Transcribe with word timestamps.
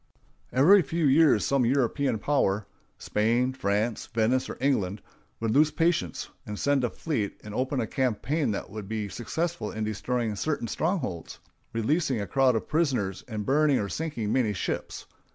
Every 0.51 0.81
few 0.81 1.05
years 1.05 1.45
some 1.45 1.63
European 1.63 2.17
power—Spain, 2.17 3.53
France, 3.53 4.07
Venice, 4.11 4.49
or 4.49 4.57
England—would 4.59 5.51
lose 5.51 5.69
patience, 5.69 6.29
send 6.55 6.83
a 6.83 6.89
fleet, 6.89 7.39
and 7.43 7.53
open 7.53 7.79
a 7.79 7.85
campaign 7.85 8.49
that 8.49 8.71
would 8.71 8.89
be 8.89 9.09
successful 9.09 9.71
in 9.71 9.83
destroying 9.83 10.35
certain 10.35 10.67
strongholds, 10.67 11.37
releasing 11.71 12.19
a 12.19 12.25
crowd 12.25 12.55
of 12.55 12.67
prisoners, 12.67 13.23
and 13.27 13.45
burning 13.45 13.77
or 13.77 13.89
sinking 13.89 14.33
many 14.33 14.53
ships. 14.53 15.05